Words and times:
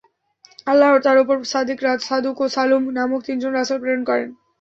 আল্লাহ 0.67 0.91
তার 1.05 1.17
প্রতি 1.27 1.45
সাদিক, 1.51 1.79
সাদূক 2.01 2.37
ও 2.41 2.45
শালুম 2.55 2.83
নামক 2.97 3.21
তিনজন 3.27 3.51
রাসূল 3.53 3.77
প্রেরণ 3.81 4.03
করেন। 4.09 4.29